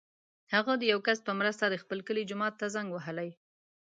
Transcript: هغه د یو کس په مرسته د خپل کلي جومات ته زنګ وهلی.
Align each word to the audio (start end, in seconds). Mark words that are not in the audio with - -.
هغه 0.53 0.73
د 0.77 0.83
یو 0.91 0.99
کس 1.07 1.19
په 1.27 1.31
مرسته 1.39 1.65
د 1.69 1.75
خپل 1.83 1.99
کلي 2.07 2.23
جومات 2.29 2.53
ته 2.61 2.65
زنګ 2.75 2.87
وهلی. 2.91 3.29